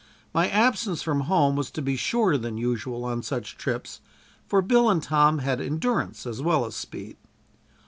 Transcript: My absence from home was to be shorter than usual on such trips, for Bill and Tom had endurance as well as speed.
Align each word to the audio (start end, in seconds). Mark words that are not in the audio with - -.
My 0.33 0.49
absence 0.49 1.03
from 1.03 1.19
home 1.29 1.55
was 1.55 1.69
to 1.69 1.79
be 1.83 1.95
shorter 1.95 2.35
than 2.39 2.57
usual 2.57 3.05
on 3.05 3.21
such 3.21 3.55
trips, 3.55 4.01
for 4.47 4.63
Bill 4.63 4.89
and 4.89 5.03
Tom 5.03 5.37
had 5.37 5.61
endurance 5.61 6.25
as 6.25 6.41
well 6.41 6.65
as 6.65 6.75
speed. 6.75 7.17